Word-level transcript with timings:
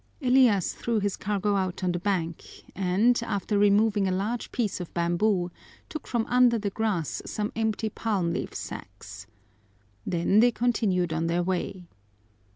Elias 0.19 0.73
threw 0.73 0.99
his 0.99 1.15
cargo 1.15 1.55
out 1.55 1.83
on 1.83 1.91
the 1.91 1.99
bank 1.99 2.63
and, 2.73 3.21
after 3.21 3.59
removing 3.59 4.07
a 4.07 4.11
large 4.11 4.51
piece 4.51 4.79
of 4.79 4.91
bamboo, 4.95 5.51
took 5.89 6.07
from 6.07 6.25
under 6.25 6.57
the 6.57 6.71
grass 6.71 7.21
some 7.27 7.51
empty 7.55 7.87
palm 7.87 8.33
leaf 8.33 8.55
sacks. 8.55 9.27
Then 10.03 10.39
they 10.39 10.49
continued 10.49 11.13
on 11.13 11.27
their 11.27 11.43
way. 11.43 11.85